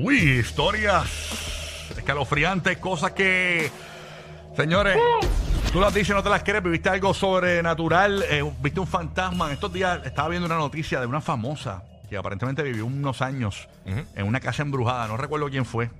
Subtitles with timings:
[0.00, 1.06] Uy, historias
[1.96, 3.70] escalofriantes, cosas que,
[4.56, 4.96] señores,
[5.72, 9.46] tú las dices, no te las crees, viviste algo sobrenatural, eh, viste un fantasma.
[9.46, 13.68] En estos días estaba viendo una noticia de una famosa que aparentemente vivió unos años
[13.84, 15.90] en una casa embrujada, no recuerdo quién fue.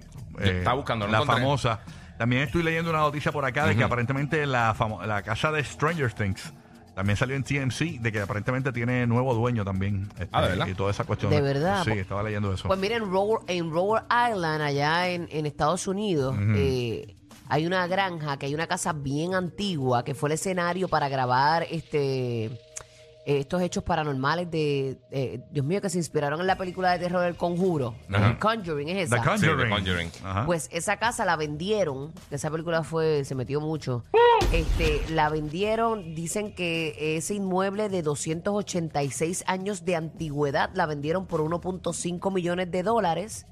[0.41, 1.43] Eh, estaba buscando, no La encontré.
[1.43, 1.81] famosa.
[2.17, 5.63] También estoy leyendo una noticia por acá de que aparentemente la, famo- la casa de
[5.65, 6.53] Stranger Things
[6.99, 10.09] también salió en TMC, de que aparentemente tiene nuevo dueño también.
[10.19, 10.67] este, Ah, ¿de verdad?
[10.67, 11.31] Y toda esa cuestión.
[11.31, 11.85] ¿De verdad?
[11.85, 12.67] Sí, estaba leyendo eso.
[12.67, 17.15] Pues miren, en Rhode, en Rhode Island, allá en, en Estados Unidos, eh,
[17.49, 21.69] hay una granja, que hay una casa bien antigua, que fue el escenario para grabar
[21.71, 22.51] este
[23.29, 26.99] eh, estos hechos paranormales de, eh, Dios mío, que se inspiraron en la película de
[26.99, 27.95] terror El Conjuro.
[28.11, 28.31] Ajá.
[28.31, 29.37] El Conjuring es The esa.
[29.37, 30.11] Sí, The Conjuring.
[30.25, 30.47] Ajá.
[30.47, 34.03] Pues esa casa la vendieron, que esa película fue, se metió mucho.
[34.51, 41.43] Este, la vendieron, dicen que ese inmueble de 286 años de antigüedad la vendieron por
[41.43, 43.45] 1.5 millones de dólares.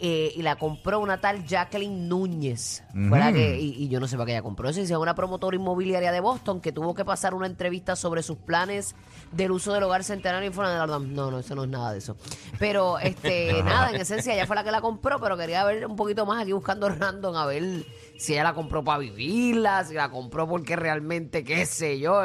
[0.00, 2.82] Eh, y la compró una tal Jacqueline Núñez.
[3.08, 4.80] Fue la que- y, y yo no sé para qué ella compró eso.
[4.80, 8.94] Dice una promotora inmobiliaria de Boston que tuvo que pasar una entrevista sobre sus planes
[9.32, 10.50] del uso del hogar centenario.
[10.50, 12.16] y fue una- No, no, eso no es nada de eso.
[12.58, 15.96] Pero, este, nada, en esencia, ella fue la que la compró, pero quería ver un
[15.96, 17.84] poquito más aquí buscando random a ver
[18.18, 22.22] si ella la compró para vivirla, si la compró porque realmente, qué sé yo.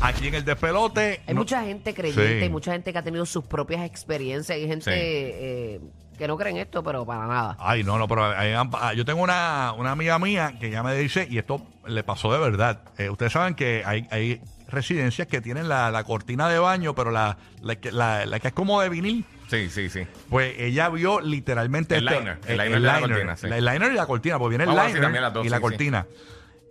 [0.00, 1.20] aquí en el despelote.
[1.26, 2.42] Hay No- mucha gente creyente, Sí.
[2.44, 4.96] hay mucha gente que ha tenido sus propias experiencias, hay gente Sí.
[4.96, 5.80] eh,
[6.18, 7.56] que no cree en esto, pero para nada.
[7.58, 10.94] Ay, no, no, pero han- ah, yo tengo una, una amiga mía que ya me
[10.96, 12.80] dice, y esto le pasó de verdad.
[12.98, 17.10] Eh, ustedes saben que hay, hay residencias que tienen la, la cortina de baño, pero
[17.10, 19.24] la, la, que- la- la que es como de vinil.
[19.50, 20.06] Sí, sí, sí.
[20.30, 23.46] Pues ella vio literalmente El este- liner, el liner de la cortina, sí.
[23.48, 25.46] El liner y la cortina, pues viene el Vamos a decir liner también las dos,
[25.46, 25.62] y la sí, sí.
[25.62, 26.06] cortina.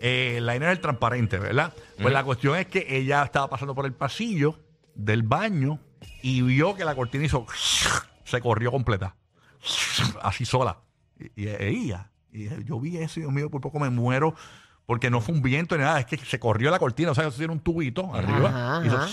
[0.06, 1.74] Eh, el liner es el transparente, ¿verdad?
[2.02, 4.60] Pues la cuestión es que ella estaba pasando por el pasillo
[4.96, 5.80] del baño
[6.22, 7.46] y vio que la cortina hizo
[8.26, 9.16] se corrió completa.
[10.22, 10.78] Así sola.
[11.18, 12.10] Y, y ella.
[12.32, 14.36] Y yo vi eso Dios mío, por poco me muero.
[14.86, 17.28] Porque no fue un viento ni nada, es que se corrió la cortina, o sea,
[17.28, 18.50] eso tiene un tubito arriba.
[18.50, 19.08] Ajá, hizo ajá.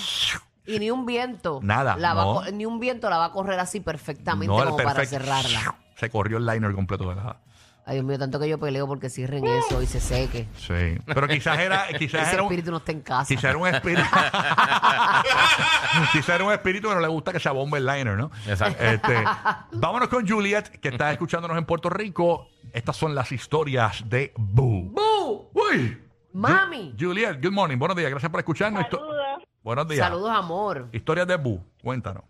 [0.66, 1.60] Y ni un viento.
[1.62, 2.34] Nada, la va a no.
[2.34, 5.76] co- ni un viento la va a correr así perfectamente No, como para cerrarla.
[5.94, 7.40] Se corrió el liner completo de la.
[7.90, 10.46] Ay, Dios mío, tanto que yo peleo porque cierren eso y se seque.
[10.56, 10.96] Sí.
[11.06, 13.26] Pero quizás era, quizás Ese era un, espíritu no está en casa.
[13.26, 14.02] quizás era un espíritu.
[16.12, 18.30] quizás era un espíritu que no le gusta que se abombe el liner, ¿no?
[18.46, 18.80] Exacto.
[18.84, 19.24] Este,
[19.72, 22.46] vámonos con Juliet, que está escuchándonos en Puerto Rico.
[22.72, 24.92] Estas son las historias de Boo.
[24.92, 25.50] ¡Bu!
[25.52, 26.00] Uy.
[26.32, 26.94] ¡Mami!
[26.96, 27.76] Ju- Juliet, good morning.
[27.76, 28.08] Buenos días.
[28.10, 28.84] Gracias por escucharnos.
[28.84, 29.42] Histo- Saludos.
[29.64, 30.06] Buenos días.
[30.06, 30.88] Saludos, amor.
[30.92, 31.60] Historias de Boo.
[31.82, 32.22] Cuéntanos.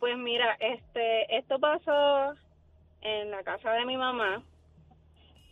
[0.00, 2.34] Pues mira, este, esto pasó
[3.04, 4.42] en casa de mi mamá,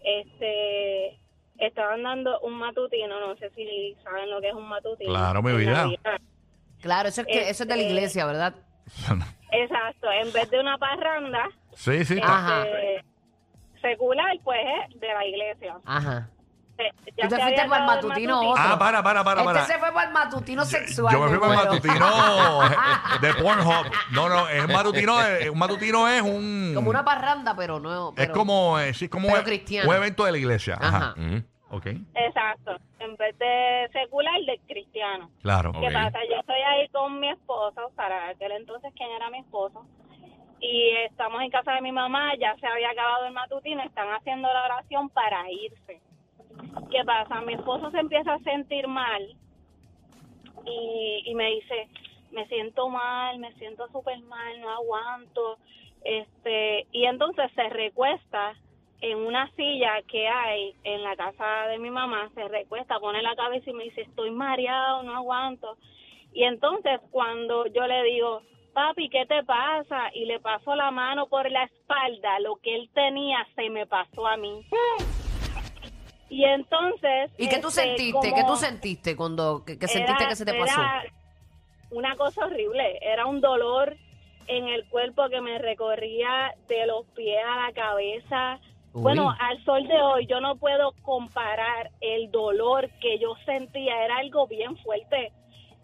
[0.05, 1.19] este,
[1.59, 5.11] estaban dando un matutino, no sé si saben lo que es un matutino.
[5.11, 5.89] Claro, mi vida.
[6.81, 8.55] Claro, eso es, que, eso es de la Este- iglesia, ¿verdad?
[9.53, 12.15] Exacto, en vez de una parranda sí, sí.
[12.15, 12.67] está- Ajá.
[12.67, 13.05] este,
[13.81, 14.59] secular, pues
[14.91, 15.77] es de la iglesia.
[15.85, 16.29] Ajá.
[16.79, 18.51] Eh, ¿Tú ya te se fuiste para el matutino matutino.
[18.51, 18.63] otro?
[18.67, 19.65] Ah, para, para, para, este para.
[19.67, 21.13] se fue para el matutino sexual.
[21.13, 22.07] Yo me fui para el matutino
[23.21, 23.87] de Pornhub.
[24.13, 25.19] No, no, es un matutino.
[25.19, 26.73] de- un matutino es un.
[26.75, 28.09] Como una parranda, pero no.
[28.11, 29.89] Es pero- como, eh, sí, es como pero un, cristiano.
[29.91, 30.79] un evento de la iglesia.
[30.81, 30.97] Ajá.
[30.97, 31.15] Ajá.
[31.19, 31.43] Ujú.
[31.75, 35.31] Ok, Exacto, en vez de secular, de cristiano.
[35.41, 35.73] claro.
[35.73, 35.93] ¿Qué Ok.
[35.93, 36.19] pasa?
[36.29, 39.83] Yo estoy ahí con mi esposo, para aquel entonces quien era mi esposo,
[40.61, 44.49] y estamos en casa de mi mamá, ya se había acabado el matutino, están haciendo
[44.53, 46.03] la oración para irse.
[46.91, 47.41] ¿Qué pasa?
[47.43, 49.37] Mi esposo se empieza a sentir mal
[50.65, 51.89] y, me dice,
[52.31, 55.59] me siento mal, me siento súper mal, no aguanto.
[56.05, 58.55] este Y entonces se recuesta
[59.01, 63.35] en una silla que hay en la casa de mi mamá, se recuesta, pone la
[63.35, 65.77] cabeza y me dice, estoy mareado, no aguanto.
[66.33, 70.11] Y entonces cuando yo le digo, papi, ¿qué te pasa?
[70.15, 74.27] Y le paso la mano por la espalda, lo que él tenía se me pasó
[74.27, 74.65] a mí.
[76.33, 77.31] Y entonces...
[77.37, 78.33] ¿Y qué tú este, sentiste?
[78.33, 80.81] ¿Qué tú sentiste cuando que, que sentiste que se te pasó?
[80.81, 81.05] era
[81.91, 82.99] una cosa horrible.
[83.03, 83.95] Era un dolor
[84.47, 88.61] en el cuerpo que me recorría de los pies a la cabeza.
[88.95, 89.03] Uy.
[89.03, 94.03] Bueno, al sol de hoy yo no puedo comparar el dolor que yo sentía.
[94.03, 95.33] Era algo bien fuerte.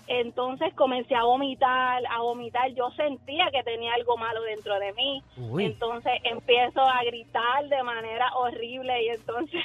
[0.07, 2.73] Entonces comencé a vomitar, a vomitar.
[2.73, 5.23] Yo sentía que tenía algo malo dentro de mí.
[5.37, 5.67] Uy.
[5.67, 9.63] Entonces empiezo a gritar de manera horrible y entonces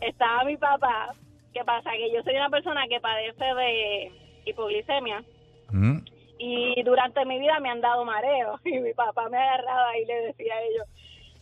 [0.00, 1.14] estaba mi papá.
[1.52, 1.90] ¿Qué pasa?
[1.92, 4.12] Que yo soy una persona que padece de
[4.46, 5.22] hipoglicemia
[5.70, 5.98] Mm.
[6.38, 10.14] y durante mi vida me han dado mareos y mi papá me agarraba y le
[10.26, 10.86] decía a ellos,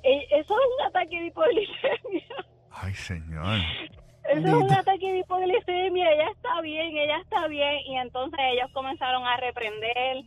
[0.03, 2.25] "Eh, eso es un ataque de hipoglicemia.
[2.71, 3.59] Ay, señor.
[4.31, 7.81] Eso es un ataque de hipoglicemia, ella está bien, ella está bien.
[7.87, 10.19] Y entonces ellos comenzaron a reprender.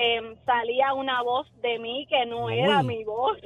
[0.00, 3.36] em, salía una voz de mí que no era mi voz.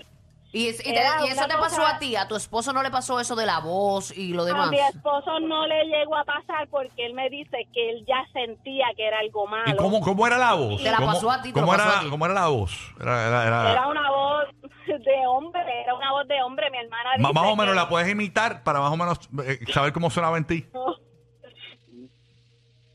[0.54, 2.14] ¿Y, es- y te- y eso te pasó cosa- a ti?
[2.14, 4.70] ¿A tu esposo no le pasó eso de la voz y lo A demás?
[4.70, 8.84] mi esposo no le llegó a pasar porque él me dice que él ya sentía
[8.94, 9.64] que era algo malo.
[9.70, 10.82] ¿Y cómo, cómo era la voz?
[10.82, 12.10] Te la ¿Cómo- pasó a ti, te ¿cómo lo pasó era, a ti.
[12.10, 12.94] ¿Cómo era la voz?
[13.00, 14.44] Era, era, era- Era una voz
[14.86, 16.70] de hombre, era una voz de hombre.
[16.70, 19.20] Mi hermana Ma- dice más o menos que- la puedes imitar para más o menos
[19.46, 20.66] eh, saber cómo sonaba en ti.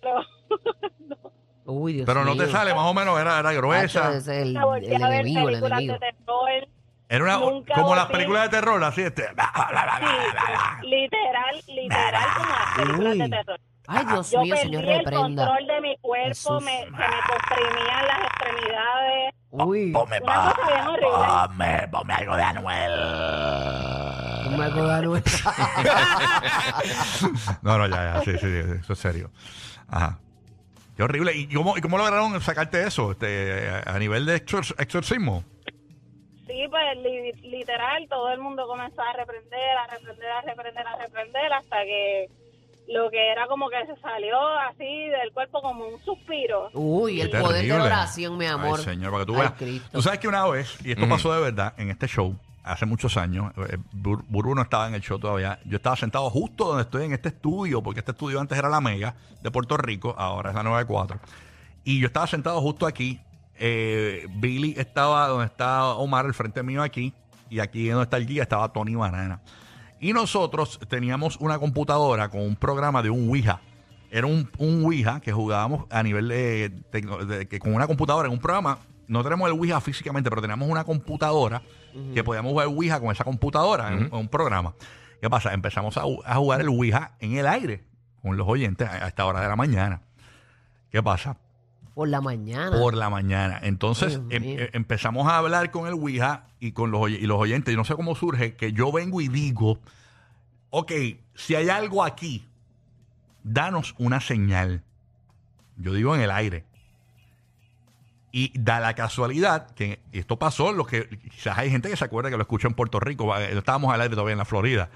[0.03, 0.21] No.
[1.65, 2.51] Uy, Dios Pero no te mío.
[2.51, 4.15] sale, más o menos era, era gruesa.
[4.15, 4.83] es el, el a ver
[5.21, 5.97] enemigo, el películas enemigo.
[7.09, 9.27] Era una, Nunca como las películas de terror, así este.
[9.27, 9.33] Sí,
[10.83, 13.19] literal, literal como las películas Uy.
[13.19, 13.59] de terror.
[13.89, 15.45] Ay, Dios Yo mío, perdí señor, el reprenda.
[15.47, 16.61] control de mi cuerpo, Jesús.
[16.63, 19.33] me, se me comprimían las extremidades.
[19.49, 21.07] Uy, Ponme, Una cosa bien horrible.
[21.47, 22.91] ponme, ponme algo de Anuel.
[24.51, 25.21] no me acuerdo de
[27.61, 29.31] No, no, ya, ya, sí, sí, sí, eso es serio.
[29.87, 30.19] Ajá.
[30.97, 31.33] Qué horrible.
[31.35, 33.11] ¿Y cómo, y cómo lograron sacarte eso?
[33.11, 35.45] Este, a nivel de exor- exorcismo.
[36.69, 41.53] Pues li- literal, todo el mundo comenzó a reprender, a reprender, a reprender, a reprender,
[41.53, 42.29] hasta que
[42.89, 44.39] lo que era como que se salió
[44.69, 46.69] así del cuerpo como un suspiro.
[46.73, 48.79] Uy, el Qué poder de la oración, mi amor.
[48.79, 49.51] Ay, señor, para que tú Ay, veas.
[49.53, 49.89] Cristo.
[49.91, 51.11] Tú sabes que una vez, y esto Ujú.
[51.13, 54.95] pasó de verdad en este show, hace muchos años, eh, Bur- Burbu no estaba en
[54.95, 55.59] el show todavía.
[55.65, 58.79] Yo estaba sentado justo donde estoy en este estudio, porque este estudio antes era la
[58.81, 61.19] Mega de Puerto Rico, ahora es la 94.
[61.83, 63.19] Y yo estaba sentado justo aquí.
[63.59, 67.13] Eh, Billy estaba donde está Omar, al frente mío aquí.
[67.49, 69.41] Y aquí donde está el guía estaba Tony Banana.
[69.99, 73.61] Y nosotros teníamos una computadora con un programa de un Ouija.
[74.11, 78.27] Era un, un Ouija que jugábamos a nivel de, tecno- de- que con una computadora
[78.27, 78.79] en un programa.
[79.07, 81.61] No tenemos el Ouija físicamente, pero teníamos una computadora
[82.13, 84.73] que podíamos jugar Ouija con esa computadora en, un- en un programa.
[85.21, 85.53] ¿Qué pasa?
[85.53, 87.83] Empezamos a jugar el Ouija en el aire
[88.21, 90.01] con los oyentes a a esta hora de la mañana.
[90.91, 91.37] ¿Qué pasa?
[91.97, 92.77] Por la mañana.
[92.77, 93.59] por la mañana.
[93.63, 97.39] Entonces em- eh, empezamos a hablar con el Ouija y con los, oy- y los
[97.39, 97.73] oyentes.
[97.73, 99.79] Y no sé cómo surge que yo vengo y digo,
[100.69, 100.91] ok,
[101.33, 102.47] si hay algo aquí,
[103.43, 104.83] danos una señal.
[105.77, 106.65] Yo digo en el aire.
[108.31, 112.29] Y da la casualidad que esto pasó, lo que quizás hay gente que se acuerda
[112.29, 114.91] que lo escuchó en Puerto Rico, va, eh, estábamos al aire todavía en la Florida.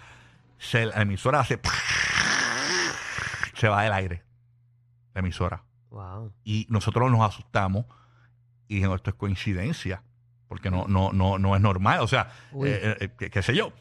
[0.60, 1.60] Se, la emisora hace
[3.55, 4.22] se va del aire.
[5.15, 6.33] La emisora Wow.
[6.43, 7.86] y nosotros nos asustamos
[8.67, 10.03] y dijimos esto es coincidencia
[10.48, 12.31] porque no no no no es normal o sea
[12.63, 13.74] eh, eh, qué, qué sé yo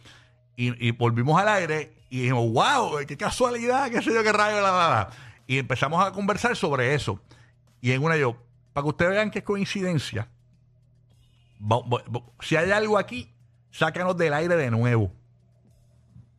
[0.56, 4.60] y, y volvimos al aire y dijimos wow qué casualidad qué sé yo qué rayo
[4.60, 5.10] la, la, la".
[5.46, 7.22] y empezamos a conversar sobre eso
[7.80, 8.36] y en una yo
[8.72, 10.28] para que ustedes vean que es coincidencia
[12.40, 13.32] si hay algo aquí
[13.70, 15.12] sácanos del aire de nuevo.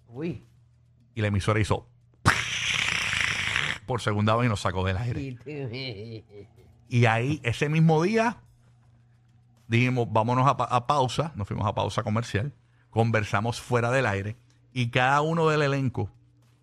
[0.07, 0.45] Uy.
[1.13, 1.87] Y la emisora hizo
[3.85, 5.21] por segunda vez y nos sacó del aire.
[6.89, 8.37] Y- ahí, ese mismo día,
[9.67, 12.53] dijimos, vámonos a, pa- a pausa, nos fuimos a pausa comercial,
[12.89, 14.35] conversamos fuera del aire
[14.73, 16.11] y cada uno del elenco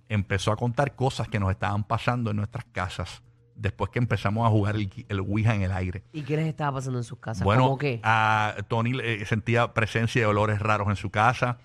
[0.09, 3.23] empezó a contar cosas que nos estaban pasando en nuestras casas
[3.55, 6.05] después que empezamos a jugar el, el Ouija en el aire.
[6.13, 7.43] ¿Y qué les estaba pasando en sus casas?
[7.43, 7.99] Bueno, ¿Cómo qué?
[8.05, 11.59] a Tony eh, sentía presencia de olores raros en su casa.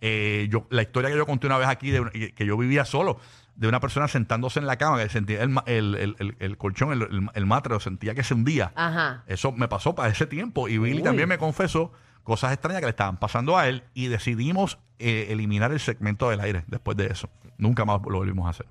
[0.00, 3.18] Eh, yo, la historia que yo conté una vez aquí, de que yo vivía solo,
[3.58, 6.56] de una persona sentándose en la cama, que sentía el, ma- el, el- el- el
[6.56, 8.72] colchón, el, el, el matre, lo sentía que se hundía.
[8.76, 9.24] Ajá.
[9.26, 10.68] Eso me pasó para ese tiempo.
[10.68, 11.02] Y Billy Uy.
[11.02, 15.72] también me confesó cosas extrañas que le estaban pasando a él y decidimos eh, eliminar
[15.72, 17.28] el segmento del aire después de eso.
[17.58, 18.66] Nunca más lo volvimos a hacer.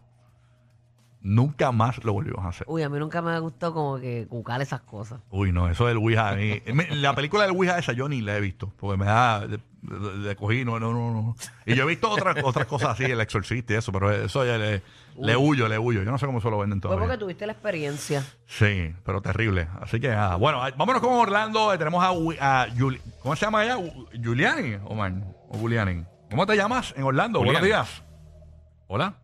[1.21, 2.65] Nunca más lo volvimos a hacer.
[2.69, 5.19] Uy, a mí nunca me gustó como que cucar esas cosas.
[5.29, 6.29] Uy, no, eso del Ouija.
[6.29, 9.05] a mí- me- la película del Ouija esa yo ni la he visto, porque me
[9.05, 11.35] da de cogí, no, no, no, no.
[11.65, 14.57] Y yo he visto otras otras cosas así, el exorcista y eso, pero eso ya
[14.57, 14.81] le,
[15.19, 16.03] le huyo, le huyo.
[16.03, 18.23] Yo no sé cómo se lo venden Fue porque tuviste la experiencia.
[18.45, 19.67] Sí, pero terrible.
[19.81, 20.35] Así que nada.
[20.35, 21.73] Bueno, ay, vámonos con Orlando.
[21.73, 23.77] Eh, Tenemos a, Wi- a Juli- ¿Cómo se llama ella?
[23.77, 25.13] U- Giuliani, Omar.
[25.49, 26.03] O Giuliani.
[26.29, 27.39] ¿Cómo te llamas en Orlando?
[27.39, 27.61] Julián.
[27.61, 28.03] Buenos días.
[28.87, 29.15] Hola.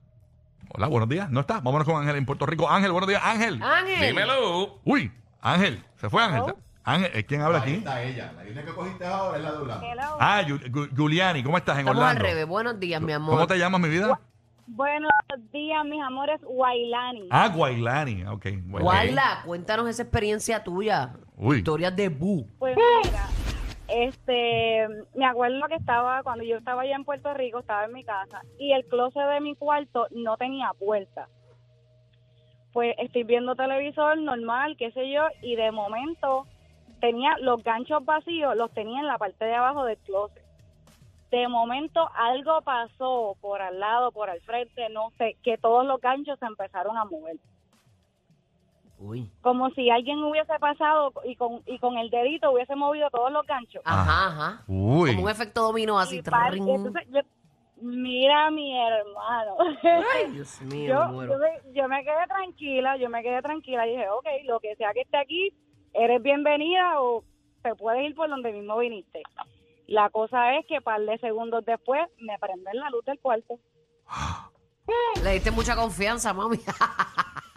[0.76, 1.30] Hola, buenos días.
[1.30, 1.60] ¿No está?
[1.60, 2.68] Vámonos con Ángel en Puerto Rico.
[2.68, 3.22] Ángel, buenos días.
[3.24, 3.62] Ángel.
[3.62, 4.08] Ángel.
[4.08, 4.80] Dímelo.
[4.84, 5.84] Uy, Ángel.
[5.98, 6.56] Se fue Ángel.
[6.84, 7.76] Ángel, ¿eh, ¿quién habla aquí?
[7.76, 8.34] está ella.
[8.36, 9.86] La línea que cogiste ahora es la de Orlando.
[9.86, 10.18] Hello.
[10.20, 10.42] Ah,
[10.96, 12.24] Giuliani, ¿cómo estás en Estamos al Orlando?
[12.28, 12.48] revés.
[12.48, 13.36] Buenos días, mi amor.
[13.36, 14.20] ¿Cómo te llamas, mi vida?
[14.66, 15.12] Buenos
[15.52, 16.42] días, mis amores.
[16.44, 17.28] Wailani.
[17.30, 18.26] Ah, Guailani.
[18.26, 18.46] Ok.
[18.66, 18.84] Guailani.
[18.84, 21.14] Guayla, cuéntanos esa experiencia tuya.
[21.38, 21.58] Uy.
[21.58, 22.48] Historias de Bu.
[22.58, 23.28] Pues mira,
[23.94, 28.04] este, me acuerdo que estaba, cuando yo estaba allá en Puerto Rico, estaba en mi
[28.04, 31.28] casa, y el closet de mi cuarto no tenía puerta.
[32.72, 36.48] Pues estoy viendo televisor normal, qué sé yo, y de momento
[37.00, 40.44] tenía los ganchos vacíos, los tenía en la parte de abajo del closet.
[41.30, 46.02] De momento algo pasó por al lado, por al frente, no sé, que todos los
[46.02, 47.38] ganchos se empezaron a mover.
[49.06, 49.30] Uy.
[49.42, 53.46] Como si alguien hubiese pasado y con, y con el dedito hubiese movido todos los
[53.46, 53.82] ganchos.
[53.84, 54.64] Ajá, ajá.
[54.68, 55.12] Uy.
[55.12, 56.20] Como un efecto dominó así.
[56.20, 57.20] Y par- entonces yo-
[57.82, 59.58] mira mi hermano.
[60.16, 61.34] Ay, Dios mío, me yo, muero.
[61.34, 64.74] yo, me, yo me quedé tranquila, yo me quedé tranquila y dije, ok, lo que
[64.78, 65.54] sea que esté aquí,
[65.94, 67.26] eres bienvenida o
[67.62, 69.22] te puedes ir por donde mismo viniste.
[69.88, 73.60] La cosa es que par de segundos después me prenden la luz del cuarto.
[75.24, 76.58] Le diste mucha confianza, mami.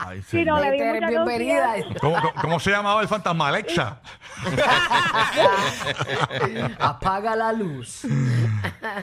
[0.08, 1.66] Ay, Sí, no, le di Eres mucha bienvenida.
[1.72, 2.00] confianza.
[2.00, 3.48] ¿Cómo, cómo- cómo se llamaba el fantasma?
[3.48, 4.00] Alexa.
[6.78, 8.02] Apaga la luz.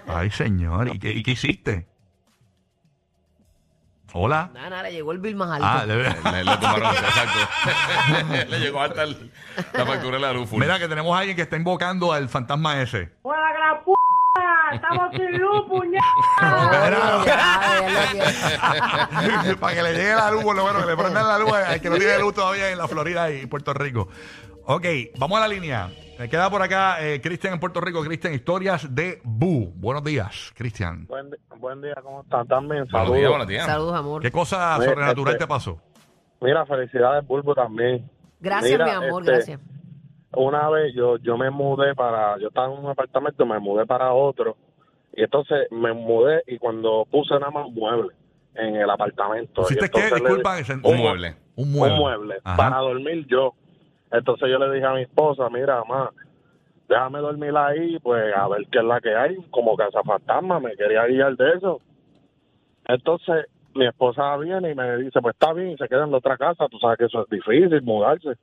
[0.08, 0.90] Ay, señor.
[0.96, 1.88] ¿Y qué, y qué hiciste?
[4.16, 4.52] Hola.
[4.54, 5.66] Nada, nada, le llegó el bill más alto.
[5.68, 8.46] Ah, le- Le, le tomaron, exacto.
[8.52, 9.32] le llegó hasta el-
[9.74, 10.48] la factura de la luz.
[10.50, 10.60] full.
[10.62, 13.12] mira que tenemos a alguien que está invocando al fantasma ese.
[14.74, 16.01] ¡Estamos sin luz, ya.
[19.60, 21.80] Para que le llegue la luz, por lo menos que le prendan la luz al
[21.82, 24.08] que no tiene luz todavía en la Florida y Puerto Rico.
[24.65, 24.86] Ok,
[25.18, 25.89] vamos a la línea.
[26.18, 28.01] Me queda por acá eh, Cristian en Puerto Rico.
[28.03, 29.72] Cristian, historias de Bu.
[29.75, 31.06] Buenos días, Cristian.
[31.08, 32.48] Buen, buen día, ¿cómo están?
[32.48, 33.18] También, Buenos saludos.
[33.18, 33.65] días, buenos días.
[33.65, 34.22] Saludos, amor.
[34.22, 35.80] ¿Qué cosa Mira, sobrenatural este- te pasó?
[36.39, 38.10] Mira, felicidades, Bulbo, también.
[38.39, 39.60] Gracias, Mira, mi amor, este, gracias.
[40.36, 44.13] Una vez yo yo me mudé para, yo estaba en un apartamento, me mudé para
[44.13, 44.56] otro,
[45.16, 48.13] y entonces me mudé y cuando puse nada más mueble
[48.56, 49.62] en el apartamento.
[49.62, 50.00] y ¿Pusiste qué?
[50.06, 50.60] entonces le- Disculpa.
[50.60, 51.36] ese- Un mueble.
[51.56, 51.98] Un Un mueble.
[52.00, 52.58] mueble, Ajá.
[52.58, 53.54] para dormir yo.
[54.12, 56.12] Entonces yo le dije a mi esposa, mira, mamá,
[56.90, 60.75] déjame dormir ahí, pues a ver qué es la que hay, como casa fantasma, me
[60.75, 61.80] quería guiar de eso.
[62.88, 66.38] Entonces mi esposa viene y me dice, pues está bien, se queda en la otra
[66.38, 68.34] casa, tú sabes que eso es difícil, mudarse.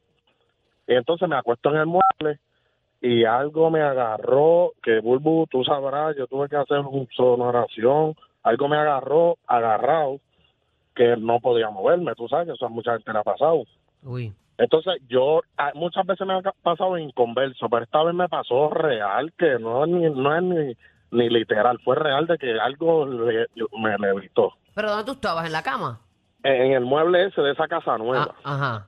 [0.91, 2.41] Y entonces me acuesto en el mueble
[3.01, 8.67] y algo me agarró, que Bulbu, tú sabrás, yo tuve que hacer una sonoración, algo
[8.69, 10.19] me agarró, agarrado,
[10.97, 13.63] que no podía moverme, tú sabes eso a mucha gente le ha pasado.
[14.03, 14.33] Uy.
[14.59, 19.33] Entonces yo a- muchas veces me ha pasado inconverso, pero esta vez me pasó real,
[19.39, 20.77] que no, es ni, no es ni,
[21.13, 23.47] ni literal, fue real de que algo le-
[23.79, 24.55] me levitó.
[24.75, 25.47] ¿Pero dónde tú estabas?
[25.47, 26.01] ¿En la cama?
[26.43, 28.35] En, en el mueble ese de esa casa nueva.
[28.45, 28.87] Ah, ajá.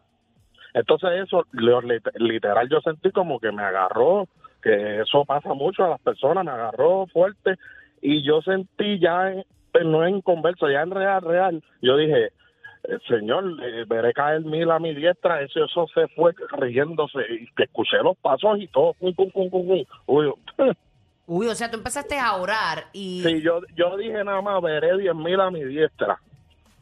[0.75, 4.27] Entonces eso, literal, yo sentí como que me agarró,
[4.63, 7.57] que eso pasa mucho a las personas, me agarró fuerte
[8.01, 9.45] y yo sentí ya, en-
[9.85, 12.27] no en converso, ya en real, real, yo dije,
[12.85, 17.47] eh, señor, eh, veré caer mil a mi diestra, eso, eso se fue riéndose y
[17.55, 19.31] que escuché los pasos y todo, pum, pum.
[20.07, 20.33] Uy,
[21.27, 23.23] Uy, o sea, tú empezaste a orar y...
[23.23, 26.19] sí, yo, yo dije nada más, veré diez mil a mi diestra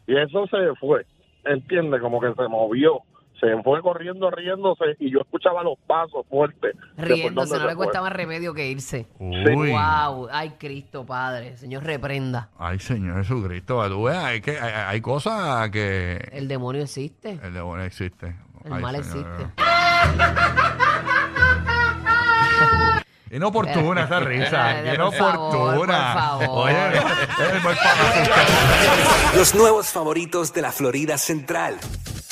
[0.07, 1.05] y eso se fue,
[1.45, 3.01] entiende, como que se movió,
[3.41, 6.77] se fue corriendo, riéndose, y yo escuchaba los pasos fuertes.
[6.97, 9.07] Riéndose, no le cuesta más remedio que irse.
[9.19, 9.71] Uy.
[9.71, 12.51] Wow, ay Cristo Padre, Señor reprenda.
[12.59, 13.89] Ay, Señor Jesucristo.
[13.89, 17.39] Tú veas, hay, que, hay, hay cosas que El demonio existe.
[17.43, 18.35] el demonio existe.
[18.65, 19.27] El Ay, mal Señor.
[19.27, 19.51] existe.
[23.31, 24.83] Inoportuna esa risa.
[24.97, 26.13] Por favor, inoportuna.
[26.13, 26.67] por favor.
[26.67, 31.79] Oye, es muy para Los nuevos favoritos de la Florida Central.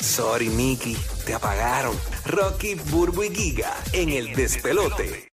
[0.01, 1.95] Sorry, Mickey, te apagaron.
[2.25, 5.27] Rocky, Burbu y Giga en el despelote.